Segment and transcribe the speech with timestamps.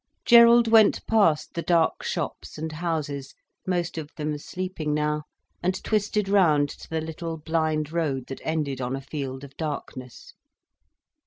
[0.25, 3.35] Gerald went past the dark shops and houses,
[3.67, 5.25] most of them sleeping now,
[5.61, 10.33] and twisted round to the little blind road that ended on a field of darkness.